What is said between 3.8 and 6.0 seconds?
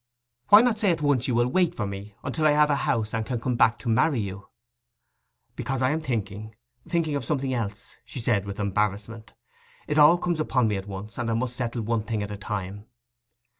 marry you.' 'Because I